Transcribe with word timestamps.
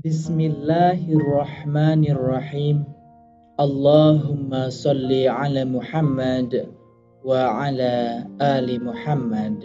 Bismillahirrahmanirrahim. 0.00 2.88
Allahumma 3.60 4.72
salli 4.72 5.28
ala 5.28 5.68
Muhammad 5.68 6.72
wa 7.20 7.60
ala 7.60 8.24
ali 8.40 8.80
Muhammad. 8.80 9.60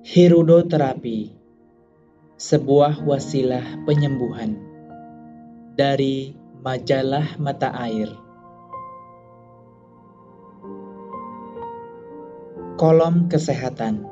Hirudoterapi 0.00 1.36
sebuah 2.40 3.04
wasilah 3.04 3.84
penyembuhan 3.84 4.56
dari 5.76 6.32
majalah 6.64 7.36
mata 7.36 7.68
air. 7.84 8.21
Kolom 12.82 13.30
Kesehatan 13.30 14.02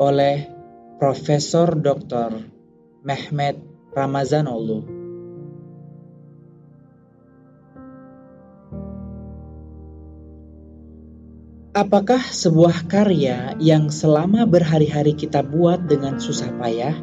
oleh 0.00 0.48
Profesor 0.96 1.76
Dr. 1.76 2.40
Mehmet 3.04 3.60
Ramazanoglu. 3.92 4.80
Apakah 11.76 12.24
sebuah 12.24 12.88
karya 12.88 13.52
yang 13.60 13.92
selama 13.92 14.48
berhari-hari 14.48 15.12
kita 15.12 15.44
buat 15.44 15.84
dengan 15.84 16.16
susah 16.16 16.48
payah 16.56 16.96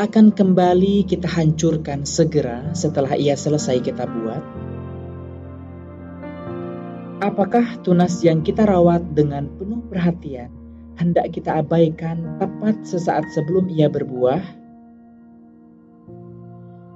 akan 0.00 0.32
kembali 0.32 1.04
kita 1.04 1.28
hancurkan 1.28 2.08
segera 2.08 2.72
setelah 2.72 3.20
ia 3.20 3.36
selesai 3.36 3.84
kita 3.84 4.08
buat? 4.08 4.73
Apakah 7.24 7.80
tunas 7.80 8.20
yang 8.20 8.44
kita 8.44 8.68
rawat 8.68 9.16
dengan 9.16 9.48
penuh 9.56 9.80
perhatian 9.88 10.52
hendak 11.00 11.32
kita 11.32 11.56
abaikan 11.64 12.36
tepat 12.36 12.84
sesaat 12.84 13.32
sebelum 13.32 13.72
ia 13.72 13.88
berbuah? 13.88 14.44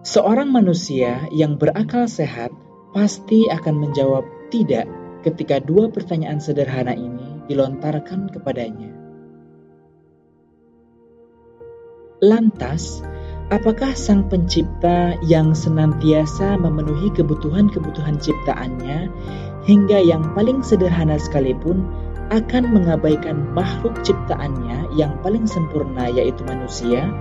Seorang 0.04 0.52
manusia 0.52 1.24
yang 1.32 1.56
berakal 1.56 2.04
sehat 2.04 2.52
pasti 2.92 3.48
akan 3.48 3.80
menjawab 3.80 4.28
tidak 4.52 4.84
ketika 5.24 5.64
dua 5.64 5.88
pertanyaan 5.88 6.44
sederhana 6.44 6.92
ini 6.92 7.48
dilontarkan 7.48 8.28
kepadanya. 8.28 8.92
Lantas, 12.20 13.00
apakah 13.48 13.96
Sang 13.96 14.28
Pencipta 14.28 15.16
yang 15.24 15.56
senantiasa 15.56 16.60
memenuhi 16.60 17.16
kebutuhan-kebutuhan 17.16 18.20
ciptaannya 18.20 19.08
hingga 19.68 20.00
yang 20.00 20.24
paling 20.32 20.64
sederhana 20.64 21.20
sekalipun 21.20 21.84
akan 22.32 22.72
mengabaikan 22.72 23.52
makhluk 23.52 23.92
ciptaannya 24.00 24.88
yang 24.96 25.12
paling 25.20 25.44
sempurna 25.44 26.08
yaitu 26.08 26.40
manusia? 26.48 27.12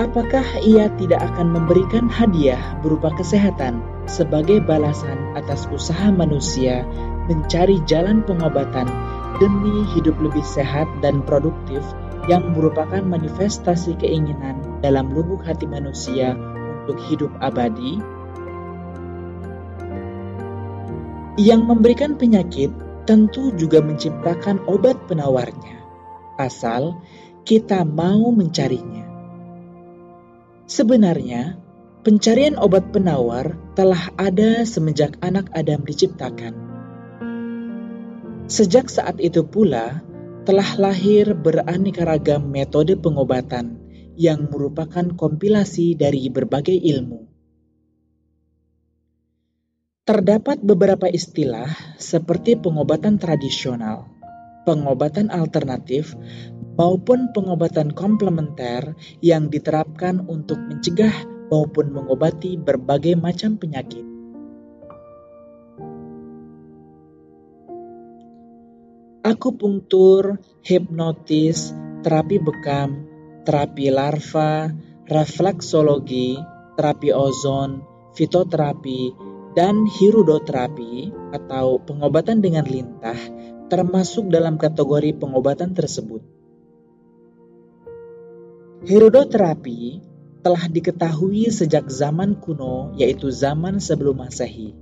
Apakah 0.00 0.64
ia 0.64 0.88
tidak 0.96 1.20
akan 1.20 1.52
memberikan 1.52 2.08
hadiah 2.08 2.80
berupa 2.80 3.12
kesehatan 3.20 3.84
sebagai 4.08 4.64
balasan 4.64 5.36
atas 5.36 5.68
usaha 5.68 6.08
manusia 6.08 6.88
mencari 7.28 7.84
jalan 7.84 8.24
pengobatan 8.24 8.88
demi 9.36 9.84
hidup 9.92 10.16
lebih 10.24 10.40
sehat 10.40 10.88
dan 11.04 11.20
produktif 11.20 11.84
yang 12.32 12.56
merupakan 12.56 13.04
manifestasi 13.04 13.92
keinginan 14.00 14.56
dalam 14.80 15.12
lubuk 15.12 15.44
hati 15.44 15.68
manusia 15.68 16.32
untuk 16.80 16.96
hidup 17.12 17.32
abadi? 17.44 18.00
Yang 21.38 21.62
memberikan 21.62 22.18
penyakit 22.18 22.74
tentu 23.06 23.54
juga 23.54 23.78
menciptakan 23.78 24.66
obat 24.66 24.98
penawarnya, 25.06 25.78
asal 26.42 26.98
kita 27.46 27.86
mau 27.86 28.34
mencarinya. 28.34 29.06
Sebenarnya, 30.66 31.58
pencarian 32.02 32.58
obat 32.58 32.90
penawar 32.90 33.54
telah 33.78 34.10
ada 34.18 34.66
semenjak 34.66 35.18
anak 35.22 35.46
Adam 35.54 35.86
diciptakan. 35.86 36.54
Sejak 38.50 38.90
saat 38.90 39.22
itu 39.22 39.46
pula, 39.46 40.02
telah 40.42 40.66
lahir 40.82 41.38
beraneka 41.38 42.02
ragam 42.02 42.50
metode 42.50 42.98
pengobatan 42.98 43.78
yang 44.18 44.50
merupakan 44.50 45.06
kompilasi 45.14 45.94
dari 45.94 46.26
berbagai 46.26 46.74
ilmu. 46.74 47.29
Terdapat 50.00 50.64
beberapa 50.64 51.12
istilah 51.12 51.68
seperti 52.00 52.56
pengobatan 52.56 53.20
tradisional, 53.20 54.08
pengobatan 54.64 55.28
alternatif, 55.28 56.16
maupun 56.80 57.36
pengobatan 57.36 57.92
komplementer 57.92 58.96
yang 59.20 59.52
diterapkan 59.52 60.24
untuk 60.24 60.56
mencegah 60.56 61.12
maupun 61.52 61.92
mengobati 61.92 62.56
berbagai 62.56 63.20
macam 63.20 63.60
penyakit. 63.60 64.06
Akupunktur, 69.20 70.40
hipnotis, 70.64 71.76
terapi 72.00 72.40
bekam, 72.40 73.04
terapi 73.44 73.92
larva, 73.92 74.72
refleksologi, 75.04 76.40
terapi 76.80 77.12
ozon, 77.12 77.84
fitoterapi, 78.16 79.12
dan 79.54 79.86
hirudoterapi 79.86 81.10
atau 81.34 81.82
pengobatan 81.82 82.38
dengan 82.38 82.62
lintah 82.66 83.18
termasuk 83.70 84.30
dalam 84.30 84.58
kategori 84.58 85.14
pengobatan 85.18 85.74
tersebut. 85.74 86.22
Hirudoterapi 88.86 90.02
telah 90.40 90.64
diketahui 90.66 91.52
sejak 91.52 91.86
zaman 91.92 92.40
kuno 92.40 92.96
yaitu 92.96 93.28
zaman 93.28 93.78
sebelum 93.78 94.24
Masehi. 94.24 94.72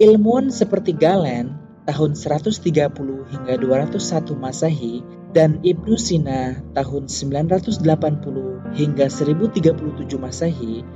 Ilmuwan 0.00 0.48
seperti 0.48 0.96
Galen 0.96 1.62
tahun 1.84 2.16
130 2.16 2.58
hingga 3.28 3.54
201 3.60 4.32
Masehi 4.38 5.04
dan 5.36 5.60
Ibnu 5.60 5.94
Sina 6.00 6.56
tahun 6.72 7.06
980 7.06 7.84
hingga 8.74 9.06
1037 9.12 10.16
Masehi 10.16 10.86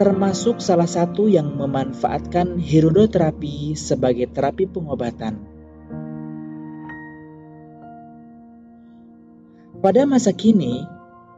termasuk 0.00 0.60
salah 0.62 0.88
satu 0.88 1.28
yang 1.28 1.52
memanfaatkan 1.56 2.56
hirudoterapi 2.56 3.76
sebagai 3.76 4.30
terapi 4.32 4.64
pengobatan. 4.68 5.52
Pada 9.82 10.06
masa 10.06 10.30
kini, 10.30 10.86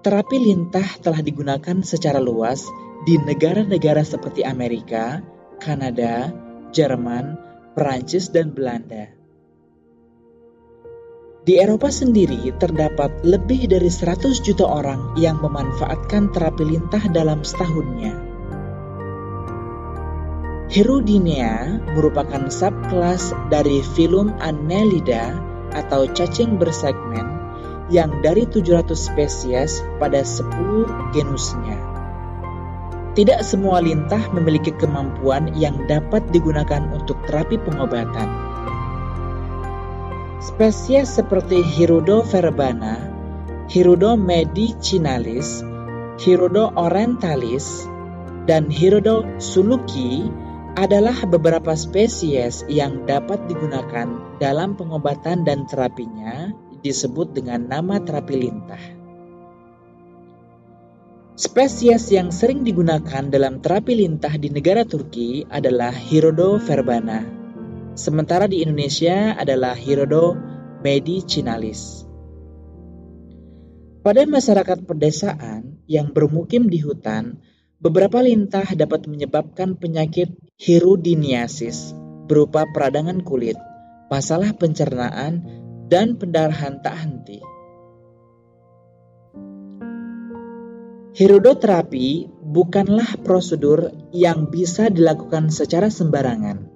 terapi 0.04 0.36
lintah 0.36 1.00
telah 1.00 1.24
digunakan 1.24 1.80
secara 1.80 2.20
luas 2.20 2.68
di 3.08 3.16
negara-negara 3.16 4.04
seperti 4.04 4.44
Amerika, 4.44 5.24
Kanada, 5.56 6.28
Jerman, 6.68 7.40
Perancis, 7.72 8.28
dan 8.28 8.52
Belanda. 8.52 9.08
Di 11.44 11.60
Eropa 11.60 11.92
sendiri 11.92 12.56
terdapat 12.56 13.20
lebih 13.20 13.68
dari 13.68 13.92
100 13.92 14.40
juta 14.40 14.64
orang 14.64 15.12
yang 15.20 15.40
memanfaatkan 15.44 16.32
terapi 16.32 16.64
lintah 16.64 17.04
dalam 17.12 17.44
setahunnya. 17.44 18.33
Hirudinea 20.74 21.86
merupakan 21.94 22.50
subkelas 22.50 23.30
dari 23.46 23.78
filum 23.94 24.34
Annelida 24.42 25.38
atau 25.70 26.10
cacing 26.10 26.58
bersegmen 26.58 27.30
yang 27.94 28.18
dari 28.26 28.42
700 28.42 28.90
spesies 28.90 29.86
pada 30.02 30.26
10 30.26 31.14
genusnya. 31.14 31.78
Tidak 33.14 33.38
semua 33.46 33.78
lintah 33.78 34.18
memiliki 34.34 34.74
kemampuan 34.74 35.54
yang 35.54 35.86
dapat 35.86 36.26
digunakan 36.34 36.82
untuk 36.90 37.22
terapi 37.30 37.54
pengobatan. 37.62 38.26
Spesies 40.42 41.06
seperti 41.06 41.62
Hirudo 41.62 42.26
verbana, 42.26 42.98
Hirudo 43.70 44.18
medicinalis, 44.18 45.62
Hirudo 46.18 46.74
orientalis, 46.74 47.86
dan 48.50 48.66
Hirudo 48.66 49.38
suluki 49.38 50.42
adalah 50.74 51.14
beberapa 51.30 51.70
spesies 51.78 52.66
yang 52.66 53.06
dapat 53.06 53.46
digunakan 53.46 54.10
dalam 54.42 54.74
pengobatan 54.74 55.46
dan 55.46 55.70
terapinya 55.70 56.50
disebut 56.82 57.30
dengan 57.30 57.70
nama 57.70 58.02
terapi 58.02 58.34
lintah. 58.34 58.82
Spesies 61.34 62.10
yang 62.14 62.30
sering 62.30 62.62
digunakan 62.62 63.26
dalam 63.26 63.58
terapi 63.58 63.98
lintah 63.98 64.34
di 64.38 64.50
negara 64.50 64.86
Turki 64.86 65.46
adalah 65.46 65.90
Hirodo 65.90 66.58
verbana, 66.62 67.26
sementara 67.94 68.46
di 68.46 68.62
Indonesia 68.62 69.34
adalah 69.34 69.74
Hirodo 69.74 70.34
medicinalis. 70.82 72.06
Pada 74.04 74.26
masyarakat 74.26 74.84
pedesaan 74.84 75.80
yang 75.88 76.12
bermukim 76.12 76.68
di 76.68 76.78
hutan, 76.82 77.40
beberapa 77.84 78.24
lintah 78.24 78.64
dapat 78.64 79.04
menyebabkan 79.04 79.76
penyakit 79.76 80.32
hirudiniasis 80.56 81.92
berupa 82.24 82.64
peradangan 82.72 83.20
kulit, 83.20 83.60
masalah 84.08 84.56
pencernaan, 84.56 85.44
dan 85.92 86.16
pendarahan 86.16 86.80
tak 86.80 86.96
henti. 86.96 87.44
Hirodoterapi 91.12 92.32
bukanlah 92.40 93.20
prosedur 93.20 93.92
yang 94.16 94.48
bisa 94.48 94.88
dilakukan 94.88 95.52
secara 95.52 95.92
sembarangan. 95.92 96.72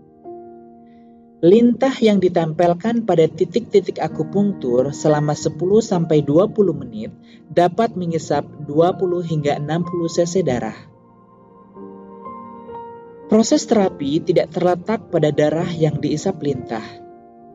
Lintah 1.40 1.94
yang 2.04 2.20
ditempelkan 2.20 3.08
pada 3.08 3.24
titik-titik 3.24 3.96
akupunktur 3.96 4.92
selama 4.92 5.32
10-20 5.32 6.26
menit 6.76 7.10
dapat 7.48 7.96
mengisap 7.96 8.44
20 8.68 9.24
hingga 9.24 9.56
60 9.56 10.14
cc 10.18 10.44
darah. 10.44 10.97
Proses 13.28 13.68
terapi 13.68 14.24
tidak 14.24 14.56
terletak 14.56 15.12
pada 15.12 15.28
darah 15.28 15.68
yang 15.68 16.00
diisap 16.00 16.40
lintah, 16.40 16.84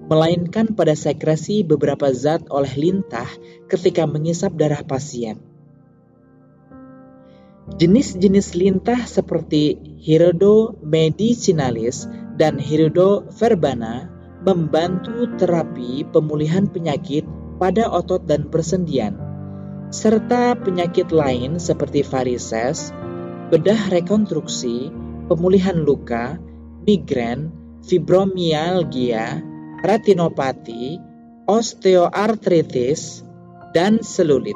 melainkan 0.06 0.78
pada 0.78 0.94
sekresi 0.94 1.66
beberapa 1.66 2.14
zat 2.14 2.46
oleh 2.54 2.70
lintah 2.78 3.26
ketika 3.66 4.06
mengisap 4.06 4.54
darah 4.54 4.86
pasien. 4.86 5.42
Jenis-jenis 7.82 8.54
lintah 8.54 9.02
seperti 9.10 9.82
Hirodo 9.98 10.78
medicinalis 10.86 12.06
dan 12.38 12.62
Hirodo 12.62 13.26
verbana 13.34 14.14
membantu 14.46 15.26
terapi 15.42 16.06
pemulihan 16.06 16.70
penyakit 16.70 17.26
pada 17.58 17.90
otot 17.90 18.22
dan 18.30 18.46
persendian, 18.52 19.18
serta 19.90 20.54
penyakit 20.54 21.10
lain 21.10 21.58
seperti 21.58 22.06
varises, 22.06 22.94
bedah 23.50 23.90
rekonstruksi, 23.90 24.92
pemulihan 25.28 25.80
luka, 25.80 26.38
migrain, 26.84 27.52
fibromialgia, 27.84 29.40
retinopati, 29.84 31.00
osteoartritis, 31.48 33.24
dan 33.76 34.00
selulit. 34.00 34.56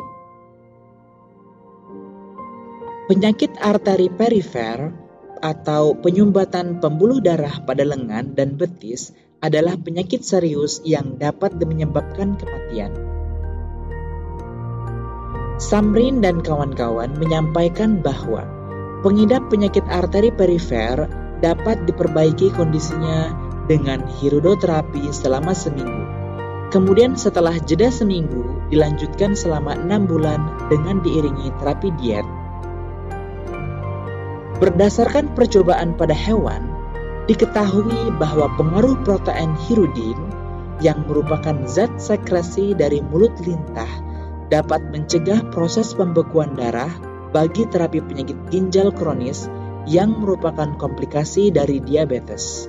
Penyakit 3.08 3.56
arteri 3.64 4.12
perifer 4.12 4.92
atau 5.40 5.96
penyumbatan 5.96 6.84
pembuluh 6.84 7.24
darah 7.24 7.64
pada 7.64 7.88
lengan 7.88 8.36
dan 8.36 8.60
betis 8.60 9.16
adalah 9.40 9.78
penyakit 9.78 10.26
serius 10.26 10.82
yang 10.84 11.16
dapat 11.16 11.56
menyebabkan 11.62 12.36
kematian. 12.36 12.92
Samrin 15.58 16.22
dan 16.22 16.44
kawan-kawan 16.46 17.18
menyampaikan 17.18 18.02
bahwa 18.02 18.57
pengidap 19.02 19.50
penyakit 19.52 19.86
arteri 19.90 20.34
perifer 20.34 21.10
dapat 21.44 21.86
diperbaiki 21.86 22.54
kondisinya 22.54 23.34
dengan 23.70 24.06
hirodoterapi 24.08 25.12
selama 25.14 25.54
seminggu. 25.54 26.04
Kemudian 26.74 27.16
setelah 27.16 27.56
jeda 27.64 27.88
seminggu 27.88 28.44
dilanjutkan 28.68 29.38
selama 29.38 29.80
enam 29.80 30.04
bulan 30.04 30.68
dengan 30.68 31.00
diiringi 31.00 31.56
terapi 31.64 31.96
diet 31.96 32.28
Berdasarkan 34.58 35.38
percobaan 35.38 35.94
pada 35.94 36.18
hewan, 36.18 36.66
diketahui 37.30 38.10
bahwa 38.18 38.50
pengaruh 38.58 38.98
protein 39.06 39.54
hirudin 39.54 40.18
yang 40.82 41.06
merupakan 41.06 41.54
zat 41.70 41.94
sekresi 42.02 42.74
dari 42.74 42.98
mulut 43.06 43.38
lintah 43.46 43.90
dapat 44.50 44.82
mencegah 44.90 45.46
proses 45.54 45.94
pembekuan 45.94 46.58
darah 46.58 46.90
bagi 47.38 47.70
terapi 47.70 48.02
penyakit 48.02 48.50
ginjal 48.50 48.90
kronis 48.90 49.46
yang 49.86 50.18
merupakan 50.18 50.74
komplikasi 50.74 51.54
dari 51.54 51.78
diabetes. 51.78 52.66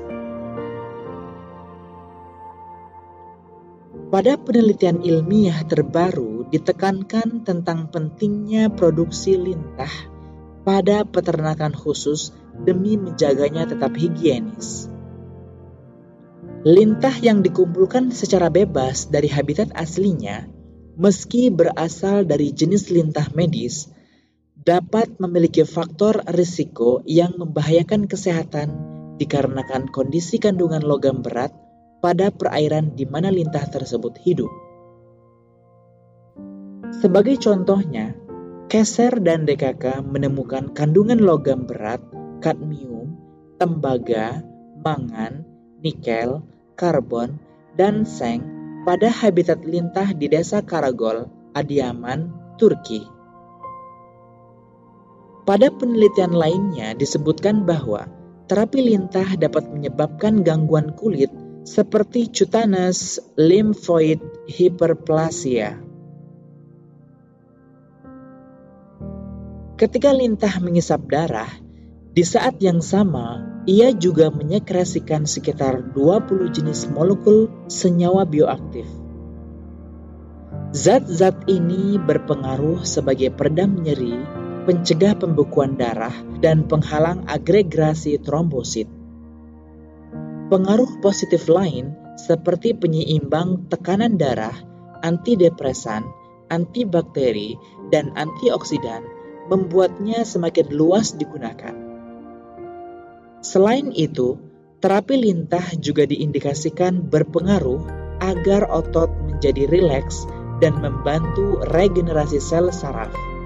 Pada 4.13 4.37
penelitian 4.37 5.01
ilmiah 5.01 5.65
terbaru 5.65 6.53
ditekankan 6.53 7.49
tentang 7.49 7.89
pentingnya 7.89 8.69
produksi 8.69 9.41
lintah 9.41 9.89
pada 10.69 11.01
peternakan 11.09 11.73
khusus 11.73 12.37
demi 12.61 13.01
menjaganya 13.01 13.65
tetap 13.65 13.97
higienis. 13.97 14.93
Lintah 16.69 17.17
yang 17.25 17.41
dikumpulkan 17.41 18.13
secara 18.13 18.53
bebas 18.53 19.09
dari 19.09 19.33
habitat 19.33 19.73
aslinya, 19.73 20.45
meski 21.01 21.49
berasal 21.49 22.29
dari 22.29 22.53
jenis 22.53 22.93
lintah 22.93 23.33
medis, 23.33 23.97
dapat 24.65 25.19
memiliki 25.23 25.63
faktor 25.63 26.27
risiko 26.35 27.03
yang 27.07 27.39
membahayakan 27.39 28.11
kesehatan 28.11 28.75
dikarenakan 29.19 29.91
kondisi 29.91 30.39
kandungan 30.39 30.83
logam 30.83 31.23
berat 31.23 31.55
pada 31.99 32.31
perairan 32.31 32.95
di 32.95 33.07
mana 33.07 33.31
lintah 33.31 33.67
tersebut 33.67 34.19
hidup. 34.23 34.51
Sebagai 36.99 37.39
contohnya, 37.39 38.15
Keser 38.69 39.25
dan 39.25 39.49
DKK 39.49 40.05
menemukan 40.05 40.77
kandungan 40.77 41.17
logam 41.25 41.65
berat, 41.65 42.05
kadmium, 42.45 43.17
tembaga, 43.57 44.45
mangan, 44.85 45.41
nikel, 45.81 46.45
karbon, 46.77 47.41
dan 47.81 48.05
seng 48.05 48.45
pada 48.85 49.09
habitat 49.09 49.65
lintah 49.65 50.13
di 50.13 50.29
desa 50.29 50.61
Karagol, 50.61 51.33
Adiaman, 51.57 52.29
Turki. 52.61 53.18
Pada 55.49 55.73
penelitian 55.73 56.37
lainnya 56.37 56.93
disebutkan 56.93 57.65
bahwa 57.65 58.05
terapi 58.53 58.85
lintah 58.85 59.33
dapat 59.41 59.73
menyebabkan 59.73 60.45
gangguan 60.45 60.93
kulit 60.93 61.33
seperti 61.65 62.29
cutaneous 62.29 63.17
lymphoid 63.41 64.21
hyperplasia 64.45 65.89
Ketika 69.79 70.11
lintah 70.11 70.59
mengisap 70.59 71.07
darah, 71.07 71.49
di 72.11 72.27
saat 72.27 72.59
yang 72.59 72.83
sama 72.83 73.47
ia 73.63 73.95
juga 73.95 74.27
menyekresikan 74.27 75.23
sekitar 75.23 75.95
20 75.95 76.51
jenis 76.51 76.91
molekul 76.91 77.47
senyawa 77.71 78.27
bioaktif. 78.27 78.91
Zat-zat 80.75 81.47
ini 81.47 81.95
berpengaruh 81.95 82.83
sebagai 82.83 83.31
peredam 83.31 83.79
nyeri, 83.79 84.19
pencegah 84.69 85.17
pembekuan 85.17 85.81
darah, 85.81 86.13
dan 86.45 86.69
penghalang 86.69 87.25
agregasi 87.25 88.21
trombosit. 88.21 88.85
Pengaruh 90.53 91.01
positif 91.01 91.49
lain 91.49 91.97
seperti 92.21 92.77
penyeimbang 92.77 93.73
tekanan 93.73 94.21
darah, 94.21 94.53
antidepresan, 95.01 96.05
antibakteri, 96.53 97.57
dan 97.89 98.13
antioksidan 98.13 99.09
membuatnya 99.49 100.29
semakin 100.29 100.69
luas 100.69 101.17
digunakan. 101.17 101.73
Selain 103.41 103.89
itu, 103.97 104.37
terapi 104.85 105.17
lintah 105.17 105.65
juga 105.81 106.05
diindikasikan 106.05 107.09
berpengaruh 107.09 107.81
agar 108.21 108.69
otot 108.69 109.09
menjadi 109.25 109.65
rileks 109.65 110.29
dan 110.61 110.77
membantu 110.85 111.57
regenerasi 111.73 112.37
sel 112.37 112.69
saraf. 112.69 113.38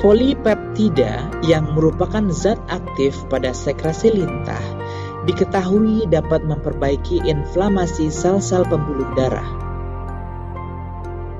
Polipeptida 0.00 1.28
yang 1.44 1.76
merupakan 1.76 2.24
zat 2.32 2.56
aktif 2.72 3.20
pada 3.28 3.52
sekresi 3.52 4.08
lintah 4.08 4.64
diketahui 5.28 6.08
dapat 6.08 6.40
memperbaiki 6.40 7.20
inflamasi 7.28 8.08
sel-sel 8.08 8.64
pembuluh 8.64 9.04
darah. 9.12 9.44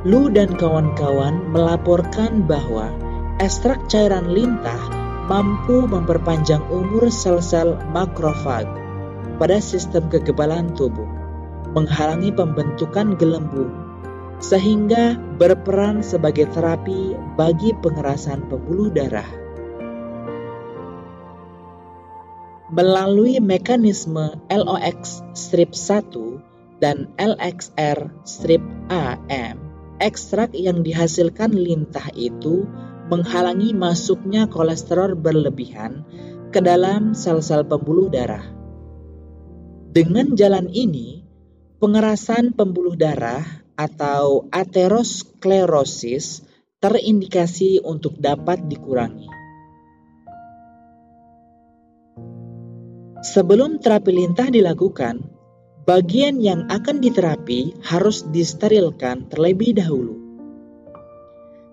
Lu 0.05 0.29
dan 0.29 0.61
kawan-kawan 0.61 1.41
melaporkan 1.57 2.45
bahwa 2.45 2.93
ekstrak 3.41 3.81
cairan 3.89 4.29
lintah 4.29 4.93
mampu 5.25 5.89
memperpanjang 5.89 6.61
umur 6.69 7.09
sel-sel 7.09 7.81
makrofag 7.97 8.69
pada 9.41 9.57
sistem 9.57 10.13
kekebalan 10.13 10.77
tubuh, 10.77 11.09
menghalangi 11.73 12.29
pembentukan 12.29 13.17
gelembung, 13.17 13.80
sehingga 14.41 15.21
berperan 15.37 16.01
sebagai 16.01 16.49
terapi 16.49 17.13
bagi 17.37 17.77
pengerasan 17.77 18.49
pembuluh 18.49 18.89
darah. 18.89 19.29
Melalui 22.73 23.37
mekanisme 23.43 24.41
LOX 24.49 25.21
strip 25.37 25.77
1 25.77 26.81
dan 26.81 27.13
LXR 27.21 28.09
strip 28.25 28.65
AM, 28.89 29.61
ekstrak 30.01 30.57
yang 30.57 30.81
dihasilkan 30.81 31.53
lintah 31.53 32.09
itu 32.17 32.65
menghalangi 33.13 33.77
masuknya 33.77 34.49
kolesterol 34.49 35.19
berlebihan 35.19 36.07
ke 36.55 36.63
dalam 36.63 37.13
sel-sel 37.13 37.67
pembuluh 37.67 38.09
darah. 38.09 38.47
Dengan 39.91 40.33
jalan 40.39 40.71
ini, 40.71 41.27
pengerasan 41.83 42.55
pembuluh 42.55 42.95
darah 42.95 43.60
atau 43.81 44.45
aterosklerosis 44.53 46.45
terindikasi 46.85 47.81
untuk 47.81 48.21
dapat 48.21 48.69
dikurangi. 48.69 49.33
Sebelum 53.25 53.81
terapi 53.81 54.13
lintah 54.17 54.49
dilakukan, 54.53 55.25
bagian 55.89 56.41
yang 56.41 56.69
akan 56.69 57.01
diterapi 57.01 57.81
harus 57.85 58.25
disterilkan 58.29 59.29
terlebih 59.33 59.77
dahulu. 59.77 60.17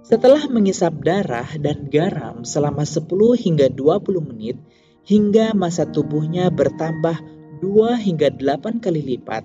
Setelah 0.08 0.48
mengisap 0.48 1.04
darah 1.04 1.48
dan 1.60 1.92
garam 1.92 2.48
selama 2.48 2.88
10 2.88 3.04
hingga 3.36 3.68
20 3.68 4.24
menit 4.24 4.56
hingga 5.04 5.52
masa 5.56 5.84
tubuhnya 5.88 6.48
bertambah 6.52 7.20
2 7.60 7.96
hingga 8.08 8.32
8 8.32 8.84
kali 8.84 9.16
lipat, 9.16 9.44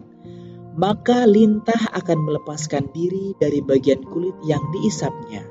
maka 0.73 1.29
lintah 1.29 1.93
akan 1.93 2.19
melepaskan 2.25 2.93
diri 2.93 3.37
dari 3.37 3.61
bagian 3.61 4.01
kulit 4.05 4.37
yang 4.45 4.63
diisapnya. 4.73 5.45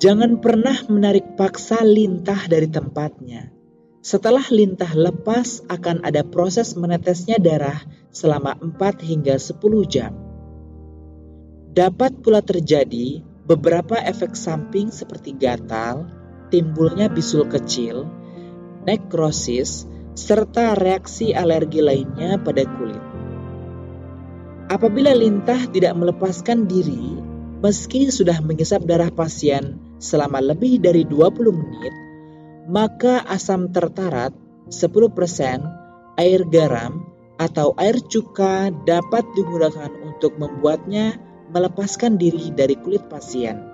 Jangan 0.00 0.40
pernah 0.40 0.74
menarik 0.88 1.36
paksa 1.36 1.84
lintah 1.84 2.48
dari 2.48 2.66
tempatnya 2.66 3.60
setelah 4.00 4.48
lintah 4.48 4.88
lepas 4.96 5.60
akan 5.68 6.00
ada 6.08 6.24
proses 6.24 6.72
menetesnya 6.72 7.36
darah 7.36 7.84
selama 8.08 8.56
4 8.56 8.80
hingga 9.04 9.36
10 9.36 9.60
jam. 9.84 10.16
Dapat 11.70 12.24
pula 12.24 12.40
terjadi 12.40 13.20
beberapa 13.44 14.00
efek 14.00 14.32
samping 14.32 14.88
seperti 14.88 15.36
gatal, 15.36 16.08
timbulnya 16.48 17.12
bisul 17.12 17.44
kecil, 17.44 18.08
nekrosis, 18.88 19.84
serta 20.20 20.76
reaksi 20.76 21.32
alergi 21.32 21.80
lainnya 21.80 22.36
pada 22.36 22.68
kulit. 22.76 23.00
Apabila 24.68 25.16
lintah 25.16 25.64
tidak 25.72 25.96
melepaskan 25.96 26.68
diri, 26.68 27.16
meski 27.64 28.12
sudah 28.12 28.44
mengisap 28.44 28.84
darah 28.84 29.08
pasien 29.08 29.80
selama 29.96 30.44
lebih 30.44 30.78
dari 30.78 31.08
20 31.08 31.56
menit, 31.56 31.94
maka 32.68 33.24
asam 33.26 33.72
tertarat 33.72 34.36
10% 34.68 36.20
air 36.20 36.40
garam 36.52 37.02
atau 37.40 37.72
air 37.80 37.96
cuka 38.04 38.68
dapat 38.84 39.24
digunakan 39.32 39.90
untuk 40.04 40.36
membuatnya 40.36 41.16
melepaskan 41.50 42.20
diri 42.20 42.52
dari 42.52 42.76
kulit 42.76 43.08
pasien. 43.08 43.69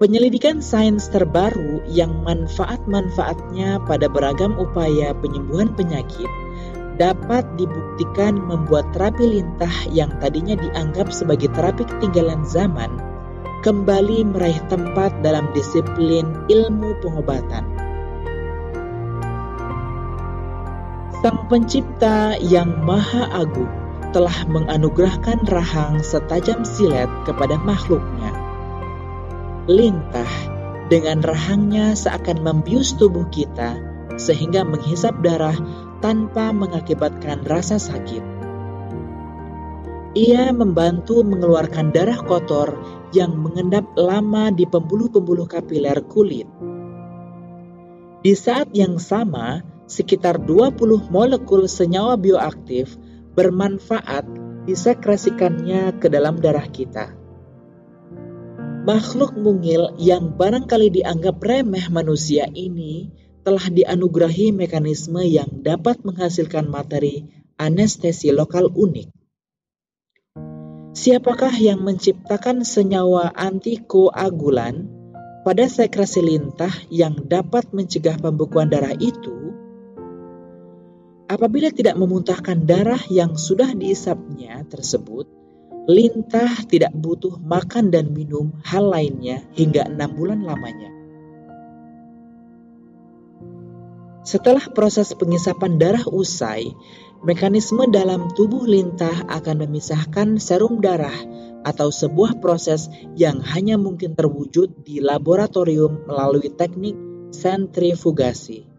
Penyelidikan 0.00 0.64
sains 0.64 1.12
terbaru 1.12 1.84
yang 1.84 2.24
manfaat-manfaatnya 2.24 3.84
pada 3.84 4.08
beragam 4.08 4.56
upaya 4.56 5.12
penyembuhan 5.12 5.76
penyakit 5.76 6.24
dapat 6.96 7.44
dibuktikan 7.60 8.40
membuat 8.40 8.88
terapi 8.96 9.28
lintah 9.28 9.68
yang 9.92 10.08
tadinya 10.16 10.56
dianggap 10.56 11.12
sebagai 11.12 11.52
terapi 11.52 11.84
ketinggalan 11.84 12.40
zaman 12.48 12.88
kembali 13.60 14.24
meraih 14.24 14.56
tempat 14.72 15.12
dalam 15.20 15.52
disiplin 15.52 16.32
ilmu 16.48 16.96
pengobatan. 17.04 17.68
Sang 21.20 21.44
Pencipta 21.52 22.40
yang 22.40 22.72
Maha 22.88 23.28
Agung 23.36 23.68
telah 24.16 24.48
menganugerahkan 24.48 25.44
rahang 25.44 26.00
setajam 26.00 26.64
silet 26.64 27.12
kepada 27.28 27.60
makhluknya. 27.60 28.19
Lintah 29.70 30.26
dengan 30.90 31.22
rahangnya 31.22 31.94
seakan 31.94 32.42
membius 32.42 32.98
tubuh 32.98 33.30
kita 33.30 33.78
sehingga 34.18 34.66
menghisap 34.66 35.22
darah 35.22 35.54
tanpa 36.02 36.50
mengakibatkan 36.50 37.46
rasa 37.46 37.78
sakit. 37.78 38.18
Ia 40.18 40.50
membantu 40.50 41.22
mengeluarkan 41.22 41.94
darah 41.94 42.18
kotor 42.18 42.74
yang 43.14 43.38
mengendap 43.38 43.86
lama 43.94 44.50
di 44.50 44.66
pembuluh-pembuluh 44.66 45.46
kapiler 45.46 46.02
kulit. 46.02 46.50
Di 48.26 48.34
saat 48.34 48.74
yang 48.74 48.98
sama, 48.98 49.62
sekitar 49.86 50.42
20 50.42 51.14
molekul 51.14 51.70
senyawa 51.70 52.18
bioaktif 52.18 52.98
bermanfaat 53.38 54.26
disekresikannya 54.66 55.94
ke 56.02 56.10
dalam 56.10 56.42
darah 56.42 56.66
kita. 56.66 57.19
Makhluk 58.80 59.36
mungil 59.36 59.92
yang 60.00 60.40
barangkali 60.40 60.88
dianggap 60.88 61.36
remeh 61.44 61.92
manusia 61.92 62.48
ini 62.48 63.12
telah 63.44 63.68
dianugerahi 63.68 64.56
mekanisme 64.56 65.20
yang 65.20 65.60
dapat 65.60 66.00
menghasilkan 66.00 66.64
materi 66.64 67.28
anestesi 67.60 68.32
lokal 68.32 68.72
unik. 68.72 69.12
Siapakah 70.96 71.52
yang 71.60 71.84
menciptakan 71.84 72.64
senyawa 72.64 73.36
antikoagulan 73.36 74.88
pada 75.44 75.68
sekresi 75.68 76.24
lintah 76.24 76.72
yang 76.88 77.20
dapat 77.28 77.68
mencegah 77.76 78.16
pembekuan 78.16 78.72
darah 78.72 78.96
itu? 78.96 79.52
Apabila 81.28 81.68
tidak 81.68 82.00
memuntahkan 82.00 82.64
darah 82.64 83.00
yang 83.12 83.36
sudah 83.36 83.76
diisapnya 83.76 84.64
tersebut, 84.72 85.39
lintah 85.88 86.64
tidak 86.68 86.92
butuh 86.96 87.38
makan 87.40 87.92
dan 87.92 88.12
minum 88.12 88.52
hal 88.66 88.88
lainnya 88.90 89.44
hingga 89.54 89.88
enam 89.88 90.10
bulan 90.16 90.44
lamanya. 90.44 90.90
Setelah 94.20 94.68
proses 94.76 95.16
pengisapan 95.16 95.80
darah 95.80 96.04
usai, 96.06 96.76
Mekanisme 97.20 97.84
dalam 97.92 98.32
tubuh 98.32 98.64
lintah 98.64 99.12
akan 99.28 99.68
memisahkan 99.68 100.40
serum 100.40 100.80
darah 100.80 101.12
atau 101.68 101.92
sebuah 101.92 102.40
proses 102.40 102.88
yang 103.12 103.44
hanya 103.44 103.76
mungkin 103.76 104.16
terwujud 104.16 104.80
di 104.80 105.04
laboratorium 105.04 106.08
melalui 106.08 106.48
teknik 106.48 106.96
sentrifugasi. 107.28 108.69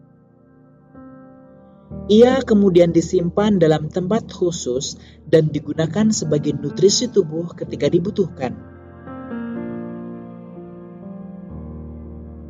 Ia 2.10 2.42
kemudian 2.42 2.90
disimpan 2.90 3.62
dalam 3.62 3.86
tempat 3.86 4.26
khusus 4.26 4.98
dan 5.22 5.54
digunakan 5.54 6.10
sebagai 6.10 6.50
nutrisi 6.50 7.06
tubuh 7.06 7.54
ketika 7.54 7.86
dibutuhkan. 7.86 8.58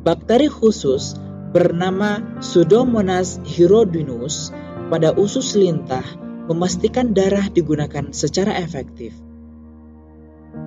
Bakteri 0.01 0.49
khusus 0.49 1.13
bernama 1.53 2.41
Pseudomonas 2.41 3.39
hirudinus 3.45 4.49
pada 4.89 5.13
usus 5.13 5.53
lintah 5.53 6.03
memastikan 6.49 7.13
darah 7.13 7.45
digunakan 7.47 8.09
secara 8.09 8.57
efektif. 8.57 9.13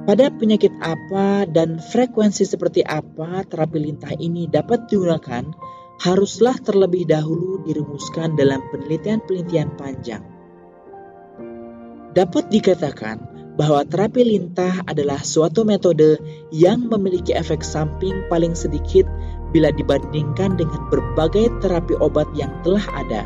Pada 0.07 0.31
penyakit 0.31 0.71
apa 0.78 1.45
dan 1.50 1.83
frekuensi 1.83 2.47
seperti 2.47 2.87
apa 2.87 3.43
terapi 3.43 3.78
lintah 3.83 4.14
ini 4.14 4.47
dapat 4.47 4.87
digunakan 4.87 5.50
haruslah 6.00 6.57
terlebih 6.61 7.09
dahulu 7.09 7.65
dirumuskan 7.65 8.37
dalam 8.37 8.61
penelitian-penelitian 8.73 9.69
panjang. 9.81 10.25
Dapat 12.17 12.49
dikatakan 12.49 13.37
bahwa 13.57 13.85
terapi 13.85 14.25
lintah 14.25 14.85
adalah 14.85 15.21
suatu 15.25 15.65
metode 15.65 16.21
yang 16.53 16.88
memiliki 16.93 17.33
efek 17.33 17.65
samping 17.65 18.25
paling 18.29 18.53
sedikit 18.53 19.09
bila 19.53 19.73
dibandingkan 19.73 20.61
dengan 20.61 20.88
berbagai 20.93 21.49
terapi 21.65 21.97
obat 22.00 22.29
yang 22.37 22.53
telah 22.61 22.85
ada. 22.93 23.25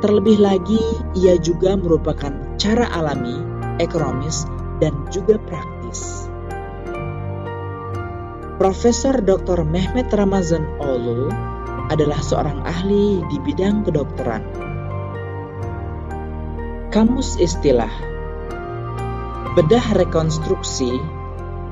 Terlebih 0.00 0.40
lagi, 0.40 0.80
ia 1.16 1.36
juga 1.36 1.76
merupakan 1.76 2.32
cara 2.56 2.88
alami, 2.92 3.36
ekonomis, 3.80 4.48
dan 4.80 4.96
juga 5.12 5.36
praktis. 5.44 6.29
Profesor 8.60 9.24
Dr. 9.24 9.64
Mehmet 9.64 10.12
Ramazan 10.12 10.68
Olu 10.84 11.32
adalah 11.88 12.20
seorang 12.20 12.60
ahli 12.68 13.24
di 13.32 13.40
bidang 13.40 13.88
kedokteran. 13.88 14.44
Kamus 16.92 17.40
istilah 17.40 17.88
Bedah 19.56 19.96
rekonstruksi 19.96 20.92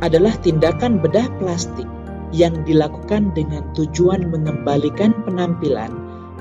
adalah 0.01 0.33
tindakan 0.41 1.05
bedah 1.05 1.29
plastik 1.37 1.85
yang 2.33 2.65
dilakukan 2.65 3.37
dengan 3.37 3.69
tujuan 3.77 4.33
mengembalikan 4.33 5.13
penampilan 5.29 5.93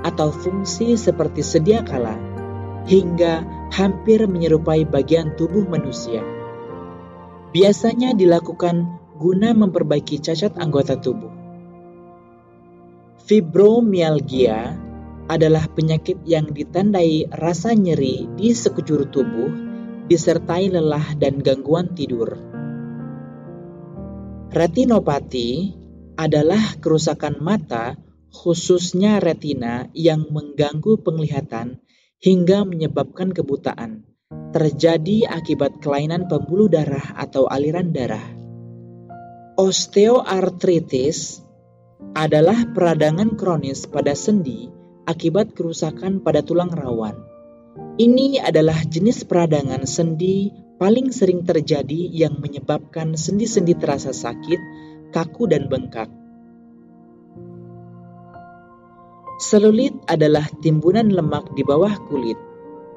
atau 0.07 0.31
fungsi 0.31 0.95
seperti 0.95 1.43
sedia 1.43 1.83
kala 1.83 2.15
hingga 2.87 3.43
hampir 3.75 4.23
menyerupai 4.23 4.87
bagian 4.87 5.35
tubuh 5.35 5.67
manusia. 5.67 6.23
Biasanya 7.51 8.15
dilakukan 8.15 8.96
guna 9.17 9.51
memperbaiki 9.57 10.21
cacat 10.21 10.55
anggota 10.61 10.95
tubuh. 10.95 11.33
Fibromialgia 13.27 14.77
adalah 15.27 15.67
penyakit 15.67 16.23
yang 16.23 16.47
ditandai 16.53 17.27
rasa 17.35 17.75
nyeri 17.75 18.29
di 18.39 18.55
sekujur 18.55 19.11
tubuh 19.11 19.51
disertai 20.07 20.71
lelah 20.71 21.19
dan 21.19 21.43
gangguan 21.43 21.91
tidur. 21.91 22.39
Retinopati 24.47 25.75
adalah 26.15 26.79
kerusakan 26.79 27.43
mata 27.43 27.99
khususnya 28.31 29.19
retina 29.19 29.91
yang 29.91 30.31
mengganggu 30.31 31.03
penglihatan 31.03 31.83
hingga 32.23 32.63
menyebabkan 32.63 33.35
kebutaan, 33.35 34.07
terjadi 34.55 35.27
akibat 35.27 35.83
kelainan 35.83 36.31
pembuluh 36.31 36.71
darah 36.71 37.13
atau 37.19 37.45
aliran 37.51 37.91
darah. 37.91 38.23
Osteoartritis 39.57 41.41
adalah 42.13 42.69
peradangan 42.77 43.33
kronis 43.33 43.89
pada 43.89 44.13
sendi 44.13 44.69
akibat 45.09 45.57
kerusakan 45.57 46.21
pada 46.21 46.45
tulang 46.45 46.69
rawan. 46.69 47.17
Ini 47.97 48.37
adalah 48.45 48.77
jenis 48.85 49.25
peradangan 49.25 49.81
sendi 49.89 50.53
paling 50.77 51.09
sering 51.09 51.41
terjadi 51.41 52.05
yang 52.05 52.37
menyebabkan 52.37 53.17
sendi-sendi 53.17 53.73
terasa 53.73 54.13
sakit, 54.13 54.61
kaku, 55.09 55.49
dan 55.49 55.65
bengkak. 55.65 56.13
Selulit 59.41 59.97
adalah 60.05 60.45
timbunan 60.61 61.09
lemak 61.09 61.57
di 61.57 61.65
bawah 61.65 61.97
kulit. 62.05 62.37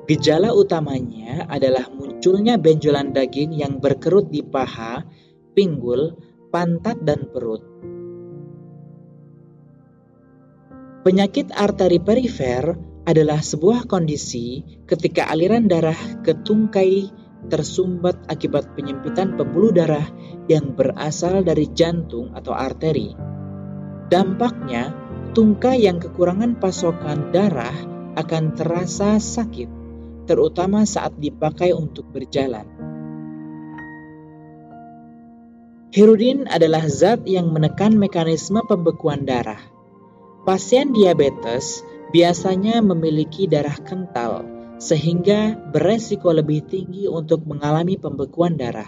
Gejala 0.04 0.52
utamanya 0.52 1.48
adalah 1.48 1.88
munculnya 1.88 2.60
benjolan 2.60 3.16
daging 3.16 3.56
yang 3.56 3.80
berkerut 3.80 4.28
di 4.28 4.44
paha, 4.44 5.08
pinggul, 5.56 6.28
pantat, 6.50 6.98
dan 7.06 7.30
perut. 7.30 7.62
Penyakit 11.00 11.48
arteri 11.56 11.96
perifer 11.96 12.76
adalah 13.08 13.40
sebuah 13.40 13.88
kondisi 13.88 14.60
ketika 14.84 15.32
aliran 15.32 15.64
darah 15.64 15.96
ke 16.20 16.36
tungkai 16.44 17.08
tersumbat 17.48 18.20
akibat 18.28 18.76
penyempitan 18.76 19.32
pembuluh 19.40 19.72
darah 19.72 20.04
yang 20.44 20.76
berasal 20.76 21.40
dari 21.40 21.72
jantung 21.72 22.36
atau 22.36 22.52
arteri. 22.52 23.16
Dampaknya, 24.12 24.92
tungkai 25.32 25.88
yang 25.88 25.96
kekurangan 26.02 26.60
pasokan 26.60 27.32
darah 27.32 27.74
akan 28.20 28.52
terasa 28.52 29.16
sakit, 29.16 29.70
terutama 30.28 30.84
saat 30.84 31.16
dipakai 31.16 31.72
untuk 31.72 32.12
berjalan. 32.12 32.79
Hirudin 35.90 36.46
adalah 36.46 36.86
zat 36.86 37.26
yang 37.26 37.50
menekan 37.50 37.98
mekanisme 37.98 38.62
pembekuan 38.62 39.26
darah. 39.26 39.58
Pasien 40.46 40.94
diabetes 40.94 41.82
biasanya 42.14 42.78
memiliki 42.78 43.50
darah 43.50 43.74
kental, 43.82 44.46
sehingga 44.78 45.58
beresiko 45.74 46.30
lebih 46.30 46.62
tinggi 46.70 47.10
untuk 47.10 47.42
mengalami 47.42 47.98
pembekuan 47.98 48.54
darah. 48.54 48.86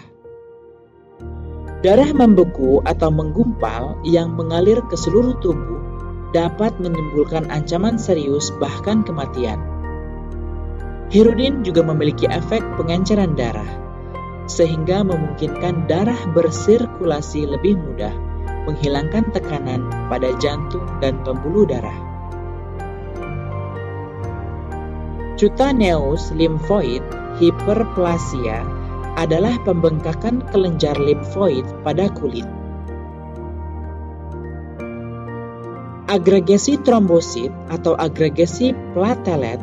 Darah 1.83 2.07
membeku 2.15 2.79
atau 2.87 3.11
menggumpal 3.11 3.99
yang 4.07 4.31
mengalir 4.39 4.79
ke 4.87 4.95
seluruh 4.95 5.35
tubuh 5.43 5.83
dapat 6.31 6.71
menimbulkan 6.79 7.51
ancaman 7.51 7.99
serius 7.99 8.47
bahkan 8.63 9.03
kematian. 9.03 9.59
Hirudin 11.11 11.67
juga 11.67 11.83
memiliki 11.83 12.31
efek 12.31 12.63
pengenceran 12.79 13.35
darah, 13.35 13.82
sehingga 14.45 15.03
memungkinkan 15.07 15.87
darah 15.87 16.19
bersirkulasi 16.35 17.47
lebih 17.47 17.79
mudah, 17.79 18.13
menghilangkan 18.67 19.31
tekanan 19.31 19.87
pada 20.07 20.31
jantung 20.39 20.85
dan 20.99 21.19
pembuluh 21.23 21.67
darah. 21.67 21.95
Cutaneous 25.33 26.31
lymphoid 26.31 27.03
hyperplasia 27.41 28.63
adalah 29.19 29.57
pembengkakan 29.61 30.45
kelenjar 30.49 30.97
limfoid 30.97 31.65
pada 31.81 32.09
kulit. 32.13 32.45
Agregasi 36.07 36.77
trombosit 36.85 37.49
atau 37.73 37.97
agregasi 37.97 38.77
platelet 38.93 39.57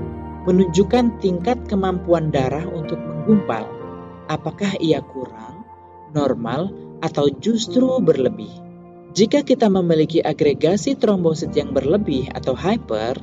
menunjukkan 0.51 1.23
tingkat 1.23 1.63
kemampuan 1.71 2.35
darah 2.35 2.67
untuk 2.67 2.99
menggumpal. 2.99 3.80
Apakah 4.31 4.79
ia 4.79 5.03
kurang, 5.03 5.67
normal, 6.15 6.71
atau 7.03 7.27
justru 7.43 7.99
berlebih? 7.99 8.51
Jika 9.11 9.43
kita 9.43 9.67
memiliki 9.67 10.23
agregasi 10.23 10.95
trombosit 10.95 11.51
yang 11.59 11.75
berlebih 11.75 12.31
atau 12.31 12.55
hyper, 12.55 13.19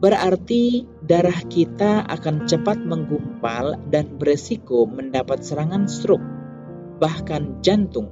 berarti 0.00 0.88
darah 1.04 1.44
kita 1.44 2.08
akan 2.08 2.48
cepat 2.48 2.80
menggumpal 2.80 3.76
dan 3.92 4.16
beresiko 4.16 4.88
mendapat 4.88 5.44
serangan 5.44 5.84
stroke, 5.84 6.24
bahkan 6.96 7.60
jantung. 7.60 8.08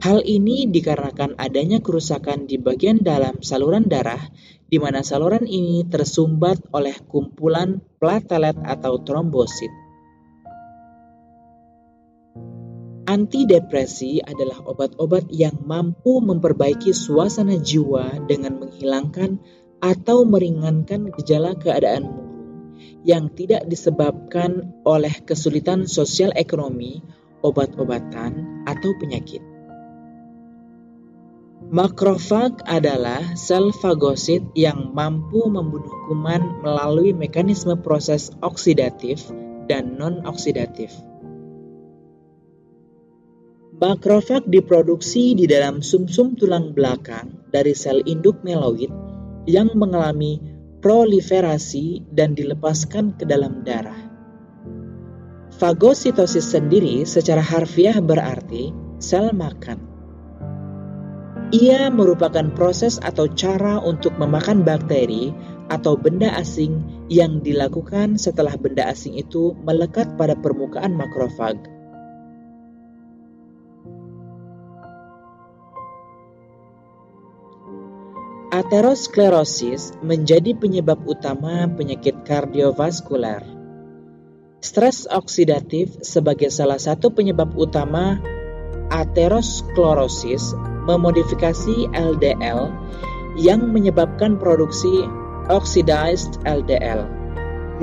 Hal 0.00 0.24
ini 0.24 0.64
dikarenakan 0.72 1.36
adanya 1.36 1.84
kerusakan 1.84 2.48
di 2.48 2.56
bagian 2.56 3.04
dalam 3.04 3.44
saluran 3.44 3.84
darah 3.84 4.32
di 4.64 4.80
mana 4.80 5.04
saluran 5.04 5.44
ini 5.44 5.84
tersumbat 5.92 6.72
oleh 6.72 6.96
kumpulan 7.04 7.84
platelet 8.00 8.56
atau 8.64 8.96
trombosit. 9.04 9.83
Antidepresi 13.04 14.24
adalah 14.24 14.64
obat-obat 14.64 15.28
yang 15.28 15.60
mampu 15.68 16.24
memperbaiki 16.24 16.96
suasana 16.96 17.60
jiwa 17.60 18.24
dengan 18.24 18.56
menghilangkan 18.64 19.36
atau 19.84 20.24
meringankan 20.24 21.12
gejala 21.12 21.52
keadaan 21.52 22.08
murung 22.08 22.34
yang 23.04 23.28
tidak 23.36 23.68
disebabkan 23.68 24.72
oleh 24.88 25.12
kesulitan 25.28 25.84
sosial 25.84 26.32
ekonomi, 26.32 27.04
obat-obatan, 27.44 28.64
atau 28.64 28.96
penyakit. 28.96 29.44
Makrofag 31.68 32.64
adalah 32.64 33.36
sel 33.36 33.72
fagosit 33.72 34.40
yang 34.56 34.96
mampu 34.96 35.44
membunuh 35.48 35.92
kuman 36.08 36.64
melalui 36.64 37.12
mekanisme 37.12 37.76
proses 37.80 38.32
oksidatif 38.40 39.28
dan 39.68 39.96
non-oksidatif. 40.00 40.92
Makrofag 43.74 44.46
diproduksi 44.46 45.34
di 45.34 45.50
dalam 45.50 45.82
sumsum 45.82 46.34
-sum 46.34 46.38
tulang 46.38 46.70
belakang 46.78 47.42
dari 47.50 47.74
sel 47.74 48.06
induk 48.06 48.38
meloid 48.46 48.86
yang 49.50 49.74
mengalami 49.74 50.38
proliferasi 50.78 52.06
dan 52.14 52.38
dilepaskan 52.38 53.18
ke 53.18 53.26
dalam 53.26 53.66
darah. 53.66 53.98
Fagositosis 55.58 56.54
sendiri 56.54 57.02
secara 57.02 57.42
harfiah 57.42 57.98
berarti 57.98 58.70
sel 59.02 59.34
makan. 59.34 59.82
Ia 61.50 61.90
merupakan 61.90 62.54
proses 62.54 63.02
atau 63.02 63.26
cara 63.26 63.82
untuk 63.82 64.14
memakan 64.22 64.62
bakteri 64.62 65.34
atau 65.66 65.98
benda 65.98 66.30
asing 66.38 66.78
yang 67.10 67.42
dilakukan 67.42 68.22
setelah 68.22 68.54
benda 68.54 68.86
asing 68.86 69.18
itu 69.18 69.50
melekat 69.66 70.14
pada 70.14 70.38
permukaan 70.38 70.94
makrofag. 70.94 71.73
Aterosklerosis 78.54 79.98
menjadi 79.98 80.54
penyebab 80.54 81.02
utama 81.10 81.66
penyakit 81.74 82.22
kardiovaskular. 82.22 83.42
Stres 84.62 85.10
oksidatif 85.10 85.98
sebagai 86.06 86.54
salah 86.54 86.78
satu 86.78 87.10
penyebab 87.10 87.50
utama 87.58 88.22
aterosklerosis 88.94 90.54
memodifikasi 90.86 91.90
LDL 91.98 92.70
yang 93.42 93.74
menyebabkan 93.74 94.38
produksi 94.38 95.02
oxidized 95.50 96.38
LDL 96.46 97.10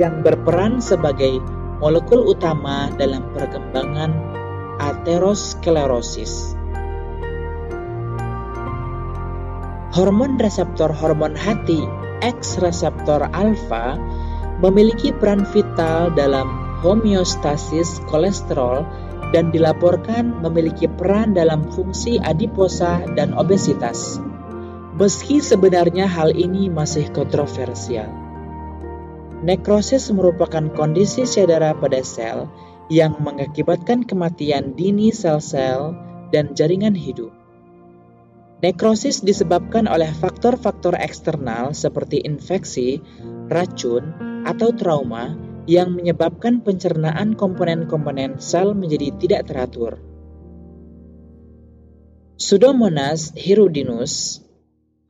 yang 0.00 0.24
berperan 0.24 0.80
sebagai 0.80 1.36
molekul 1.84 2.32
utama 2.32 2.88
dalam 2.96 3.28
perkembangan 3.36 4.16
aterosklerosis. 4.80 6.61
Hormon 9.92 10.40
reseptor 10.40 10.88
hormon 10.88 11.36
hati 11.36 11.84
X 12.24 12.56
reseptor 12.64 13.28
alfa 13.36 14.00
memiliki 14.64 15.12
peran 15.12 15.44
vital 15.44 16.08
dalam 16.16 16.48
homeostasis 16.80 18.00
kolesterol 18.08 18.88
dan 19.36 19.52
dilaporkan 19.52 20.40
memiliki 20.40 20.88
peran 20.88 21.36
dalam 21.36 21.68
fungsi 21.76 22.16
adiposa 22.24 23.04
dan 23.20 23.36
obesitas. 23.36 24.16
Meski 24.96 25.44
sebenarnya 25.44 26.08
hal 26.08 26.32
ini 26.32 26.72
masih 26.72 27.12
kontroversial. 27.12 28.08
Nekrosis 29.44 30.08
merupakan 30.08 30.72
kondisi 30.72 31.28
cedera 31.28 31.76
pada 31.76 32.00
sel 32.00 32.48
yang 32.88 33.20
mengakibatkan 33.20 34.08
kematian 34.08 34.72
dini 34.72 35.12
sel-sel 35.12 35.92
dan 36.32 36.56
jaringan 36.56 36.96
hidup. 36.96 37.41
Nekrosis 38.62 39.26
disebabkan 39.26 39.90
oleh 39.90 40.06
faktor-faktor 40.14 40.94
eksternal 40.94 41.74
seperti 41.74 42.22
infeksi, 42.22 43.02
racun, 43.50 44.14
atau 44.46 44.70
trauma 44.70 45.34
yang 45.66 45.98
menyebabkan 45.98 46.62
pencernaan 46.62 47.34
komponen-komponen 47.34 48.38
sel 48.38 48.78
menjadi 48.78 49.18
tidak 49.18 49.42
teratur. 49.50 49.98
Pseudomonas 52.38 53.34
hirudinus 53.34 54.42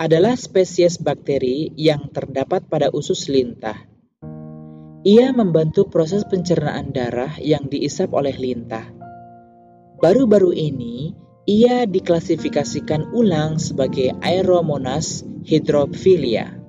adalah 0.01 0.33
spesies 0.37 0.97
bakteri 0.97 1.77
yang 1.77 2.09
terdapat 2.09 2.65
pada 2.73 2.89
usus 2.89 3.29
lintah. 3.29 3.85
Ia 5.05 5.29
membantu 5.37 5.93
proses 5.93 6.25
pencernaan 6.25 6.89
darah 6.89 7.37
yang 7.37 7.69
diisap 7.69 8.17
oleh 8.17 8.33
lintah. 8.33 8.89
Baru-baru 10.01 10.57
ini, 10.57 11.22
Ia 11.43 11.91
diklasifikasikan 11.91 13.11
ulang 13.11 13.59
sebagai 13.59 14.15
Aeromonas 14.23 15.27
hydrophilia. 15.43 16.62